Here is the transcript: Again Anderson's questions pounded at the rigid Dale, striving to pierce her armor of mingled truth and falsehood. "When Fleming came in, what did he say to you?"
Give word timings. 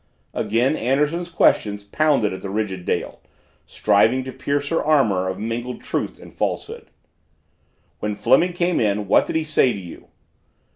Again 0.33 0.75
Anderson's 0.75 1.29
questions 1.29 1.83
pounded 1.83 2.33
at 2.33 2.41
the 2.41 2.49
rigid 2.49 2.85
Dale, 2.85 3.21
striving 3.67 4.23
to 4.23 4.31
pierce 4.31 4.69
her 4.69 4.83
armor 4.83 5.29
of 5.29 5.37
mingled 5.37 5.81
truth 5.83 6.17
and 6.19 6.33
falsehood. 6.33 6.87
"When 7.99 8.15
Fleming 8.15 8.53
came 8.53 8.79
in, 8.79 9.07
what 9.07 9.27
did 9.27 9.35
he 9.35 9.43
say 9.43 9.73
to 9.73 9.79
you?" 9.79 10.07